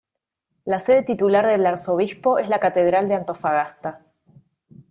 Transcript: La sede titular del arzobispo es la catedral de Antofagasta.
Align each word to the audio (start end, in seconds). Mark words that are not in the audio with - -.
La 0.65 0.79
sede 0.79 1.03
titular 1.03 1.45
del 1.45 1.63
arzobispo 1.63 2.39
es 2.39 2.49
la 2.49 2.59
catedral 2.59 3.07
de 3.07 3.13
Antofagasta. 3.13 4.01